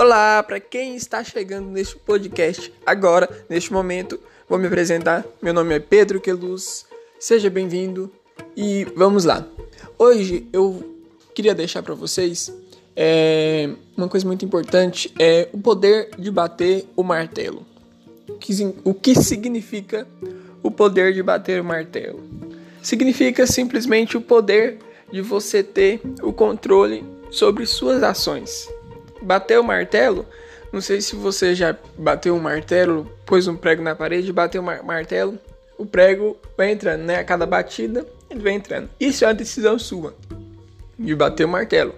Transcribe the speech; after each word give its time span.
Olá, 0.00 0.42
para 0.42 0.58
quem 0.58 0.96
está 0.96 1.22
chegando 1.22 1.68
neste 1.68 1.94
podcast 1.94 2.72
agora, 2.86 3.28
neste 3.50 3.70
momento, 3.70 4.18
vou 4.48 4.58
me 4.58 4.66
apresentar. 4.66 5.26
Meu 5.42 5.52
nome 5.52 5.74
é 5.74 5.78
Pedro 5.78 6.18
Queluz. 6.18 6.86
Seja 7.18 7.50
bem-vindo 7.50 8.10
e 8.56 8.86
vamos 8.96 9.26
lá. 9.26 9.46
Hoje 9.98 10.48
eu 10.54 10.82
queria 11.34 11.54
deixar 11.54 11.82
para 11.82 11.92
vocês 11.92 12.50
é, 12.96 13.68
uma 13.94 14.08
coisa 14.08 14.26
muito 14.26 14.42
importante 14.42 15.12
é 15.20 15.50
o 15.52 15.58
poder 15.58 16.08
de 16.18 16.30
bater 16.30 16.86
o 16.96 17.02
martelo. 17.02 17.66
O 18.82 18.94
que 18.94 19.14
significa 19.14 20.08
o 20.62 20.70
poder 20.70 21.12
de 21.12 21.22
bater 21.22 21.60
o 21.60 21.64
martelo? 21.64 22.24
Significa 22.82 23.46
simplesmente 23.46 24.16
o 24.16 24.22
poder 24.22 24.78
de 25.12 25.20
você 25.20 25.62
ter 25.62 26.00
o 26.22 26.32
controle 26.32 27.04
sobre 27.30 27.66
suas 27.66 28.02
ações. 28.02 28.66
Bater 29.22 29.58
o 29.58 29.64
martelo, 29.64 30.26
não 30.72 30.80
sei 30.80 31.00
se 31.00 31.16
você 31.16 31.54
já 31.54 31.76
bateu 31.98 32.34
um 32.34 32.40
martelo, 32.40 33.10
pôs 33.26 33.46
um 33.48 33.56
prego 33.56 33.82
na 33.82 33.94
parede, 33.94 34.32
bateu 34.32 34.62
um 34.62 34.84
martelo, 34.84 35.38
o 35.76 35.84
prego 35.84 36.36
vai 36.56 36.72
entrando, 36.72 37.02
né? 37.02 37.16
A 37.16 37.24
cada 37.24 37.46
batida 37.46 38.06
ele 38.28 38.40
vai 38.40 38.52
entrando. 38.52 38.88
Isso 38.98 39.24
é 39.24 39.28
uma 39.28 39.34
decisão 39.34 39.78
sua 39.78 40.14
de 40.98 41.14
bater 41.14 41.44
o 41.44 41.48
martelo. 41.48 41.94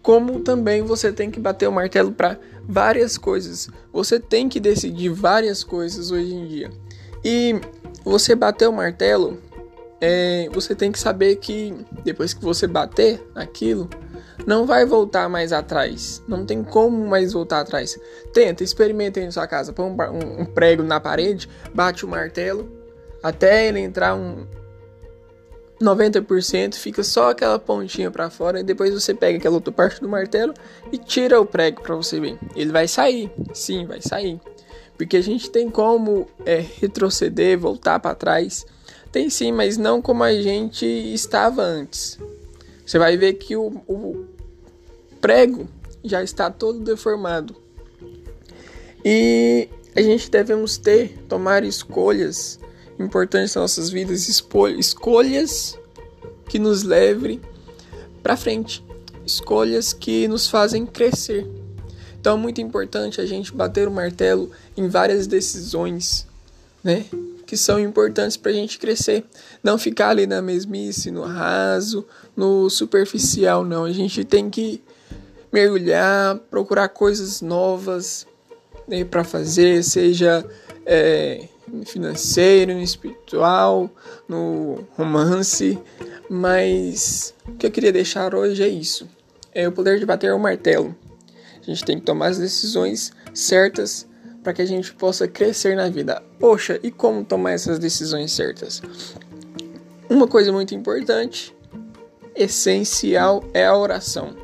Como 0.00 0.40
também 0.40 0.82
você 0.82 1.12
tem 1.12 1.30
que 1.30 1.40
bater 1.40 1.68
o 1.68 1.72
martelo 1.72 2.12
para 2.12 2.38
várias 2.62 3.18
coisas. 3.18 3.68
Você 3.92 4.20
tem 4.20 4.48
que 4.48 4.60
decidir 4.60 5.10
várias 5.10 5.64
coisas 5.64 6.10
hoje 6.10 6.34
em 6.34 6.46
dia. 6.46 6.70
E 7.24 7.58
você 8.04 8.34
bater 8.34 8.68
o 8.68 8.72
martelo, 8.72 9.38
é, 10.00 10.48
você 10.52 10.74
tem 10.74 10.92
que 10.92 10.98
saber 10.98 11.36
que 11.36 11.74
depois 12.04 12.34
que 12.34 12.42
você 12.42 12.66
bater 12.66 13.22
aquilo, 13.34 13.88
não 14.46 14.66
vai 14.66 14.84
voltar 14.84 15.28
mais 15.28 15.52
atrás. 15.52 16.22
Não 16.28 16.44
tem 16.44 16.62
como 16.62 17.06
mais 17.06 17.32
voltar 17.32 17.60
atrás. 17.60 17.98
Tenta, 18.32 18.62
experimenta 18.64 19.20
aí 19.20 19.26
na 19.26 19.32
sua 19.32 19.46
casa. 19.46 19.72
Põe 19.72 19.86
um, 19.86 20.42
um 20.42 20.44
prego 20.44 20.82
na 20.82 21.00
parede, 21.00 21.48
bate 21.74 22.04
o 22.04 22.08
martelo 22.08 22.84
até 23.24 23.68
ele 23.68 23.80
entrar 23.80 24.14
um 24.14 24.46
90%, 25.80 26.74
fica 26.74 27.02
só 27.02 27.30
aquela 27.30 27.58
pontinha 27.58 28.10
para 28.10 28.28
fora 28.28 28.60
e 28.60 28.62
depois 28.62 28.92
você 28.92 29.14
pega 29.14 29.38
aquela 29.38 29.54
outra 29.54 29.72
parte 29.72 29.98
do 29.98 30.08
martelo 30.08 30.52
e 30.92 30.98
tira 30.98 31.40
o 31.40 31.46
prego 31.46 31.80
para 31.80 31.94
você 31.94 32.20
ver. 32.20 32.38
Ele 32.54 32.70
vai 32.70 32.86
sair, 32.86 33.32
sim, 33.54 33.86
vai 33.86 34.02
sair. 34.02 34.38
Porque 34.98 35.16
a 35.16 35.22
gente 35.22 35.50
tem 35.50 35.70
como 35.70 36.28
é, 36.44 36.62
retroceder, 36.78 37.58
voltar 37.58 37.98
para 37.98 38.14
trás. 38.14 38.66
Tem 39.10 39.30
sim, 39.30 39.52
mas 39.52 39.78
não 39.78 40.02
como 40.02 40.22
a 40.22 40.34
gente 40.34 40.84
estava 40.84 41.62
antes. 41.62 42.18
Você 42.84 42.98
vai 42.98 43.16
ver 43.16 43.32
que 43.34 43.56
o, 43.56 43.68
o 43.88 44.26
prego 45.24 45.66
já 46.04 46.22
está 46.22 46.50
todo 46.50 46.80
deformado. 46.80 47.56
E 49.02 49.70
a 49.96 50.02
gente 50.02 50.30
devemos 50.30 50.76
ter, 50.76 51.16
tomar 51.26 51.64
escolhas 51.64 52.60
importantes 52.98 53.54
nas 53.54 53.62
nossas 53.62 53.88
vidas, 53.88 54.28
escolhas 54.28 55.78
que 56.46 56.58
nos 56.58 56.82
levem 56.82 57.40
para 58.22 58.36
frente, 58.36 58.84
escolhas 59.24 59.94
que 59.94 60.28
nos 60.28 60.46
fazem 60.46 60.84
crescer. 60.84 61.46
Então 62.20 62.36
é 62.36 62.38
muito 62.38 62.60
importante 62.60 63.18
a 63.18 63.24
gente 63.24 63.50
bater 63.50 63.88
o 63.88 63.90
martelo 63.90 64.50
em 64.76 64.88
várias 64.88 65.26
decisões, 65.26 66.26
né? 66.82 67.06
Que 67.46 67.56
são 67.56 67.80
importantes 67.80 68.36
para 68.36 68.50
a 68.50 68.54
gente 68.54 68.78
crescer. 68.78 69.24
Não 69.62 69.78
ficar 69.78 70.10
ali 70.10 70.26
na 70.26 70.42
mesmice, 70.42 71.10
no 71.10 71.22
raso, 71.22 72.06
no 72.36 72.68
superficial, 72.68 73.64
não. 73.64 73.84
A 73.84 73.92
gente 73.92 74.22
tem 74.22 74.50
que 74.50 74.82
mergulhar, 75.54 76.36
procurar 76.50 76.88
coisas 76.88 77.40
novas 77.40 78.26
né, 78.88 79.04
para 79.04 79.22
fazer, 79.22 79.84
seja 79.84 80.44
é, 80.84 81.46
financeiro, 81.86 82.74
no 82.74 82.80
espiritual, 82.80 83.88
no 84.28 84.84
romance. 84.96 85.78
Mas 86.28 87.32
o 87.46 87.52
que 87.52 87.66
eu 87.66 87.70
queria 87.70 87.92
deixar 87.92 88.34
hoje 88.34 88.64
é 88.64 88.68
isso: 88.68 89.08
é 89.54 89.68
o 89.68 89.72
poder 89.72 90.00
de 90.00 90.04
bater 90.04 90.34
o 90.34 90.40
martelo. 90.40 90.92
A 91.62 91.64
gente 91.64 91.84
tem 91.84 92.00
que 92.00 92.04
tomar 92.04 92.26
as 92.26 92.38
decisões 92.38 93.12
certas 93.32 94.08
para 94.42 94.52
que 94.52 94.60
a 94.60 94.66
gente 94.66 94.92
possa 94.92 95.28
crescer 95.28 95.76
na 95.76 95.88
vida. 95.88 96.20
Poxa, 96.40 96.80
e 96.82 96.90
como 96.90 97.24
tomar 97.24 97.52
essas 97.52 97.78
decisões 97.78 98.32
certas? 98.32 98.82
Uma 100.10 100.26
coisa 100.26 100.50
muito 100.52 100.74
importante, 100.74 101.56
essencial, 102.34 103.42
é 103.54 103.64
a 103.64 103.76
oração. 103.76 104.43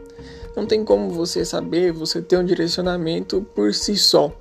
Não 0.57 0.67
tem 0.67 0.85
como 0.85 1.11
você 1.11 1.45
saber, 1.45 1.93
você 1.93 2.21
ter 2.21 2.37
um 2.37 2.45
direcionamento 2.45 3.47
por 3.55 3.73
si 3.73 3.97
só. 3.97 4.33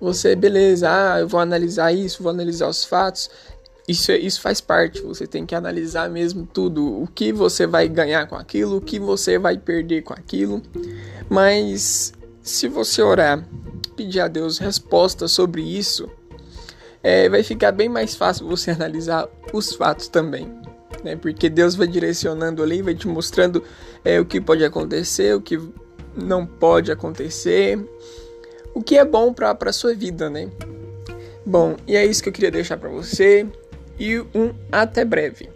Você, 0.00 0.36
beleza, 0.36 0.88
ah, 0.90 1.20
eu 1.20 1.28
vou 1.28 1.40
analisar 1.40 1.92
isso, 1.92 2.22
vou 2.22 2.30
analisar 2.30 2.68
os 2.68 2.84
fatos. 2.84 3.30
Isso, 3.86 4.12
é, 4.12 4.18
isso 4.18 4.40
faz 4.40 4.60
parte, 4.60 5.02
você 5.02 5.26
tem 5.26 5.44
que 5.44 5.54
analisar 5.54 6.08
mesmo 6.08 6.46
tudo. 6.46 7.02
O 7.02 7.06
que 7.06 7.32
você 7.32 7.66
vai 7.66 7.88
ganhar 7.88 8.26
com 8.26 8.36
aquilo, 8.36 8.76
o 8.76 8.80
que 8.80 8.98
você 8.98 9.38
vai 9.38 9.58
perder 9.58 10.02
com 10.02 10.12
aquilo. 10.12 10.62
Mas 11.28 12.12
se 12.42 12.68
você 12.68 13.02
orar, 13.02 13.46
pedir 13.96 14.20
a 14.20 14.28
Deus 14.28 14.58
resposta 14.58 15.28
sobre 15.28 15.62
isso, 15.62 16.08
é, 17.02 17.28
vai 17.28 17.42
ficar 17.42 17.72
bem 17.72 17.88
mais 17.88 18.14
fácil 18.14 18.46
você 18.46 18.70
analisar 18.72 19.28
os 19.52 19.74
fatos 19.74 20.08
também 20.08 20.63
né? 21.04 21.14
Porque 21.14 21.48
Deus 21.48 21.74
vai 21.74 21.86
direcionando 21.86 22.62
ali, 22.62 22.82
vai 22.82 22.94
te 22.94 23.06
mostrando 23.06 23.62
é, 24.04 24.18
o 24.18 24.24
que 24.24 24.40
pode 24.40 24.64
acontecer, 24.64 25.36
o 25.36 25.40
que 25.40 25.60
não 26.16 26.46
pode 26.46 26.90
acontecer, 26.90 27.78
o 28.74 28.82
que 28.82 28.96
é 28.96 29.04
bom 29.04 29.32
para 29.32 29.56
a 29.66 29.72
sua 29.72 29.94
vida, 29.94 30.30
né? 30.30 30.48
Bom, 31.46 31.76
e 31.86 31.94
é 31.94 32.04
isso 32.04 32.22
que 32.22 32.28
eu 32.30 32.32
queria 32.32 32.50
deixar 32.50 32.78
para 32.78 32.88
você 32.88 33.46
e 33.98 34.18
um 34.34 34.54
até 34.72 35.04
breve. 35.04 35.53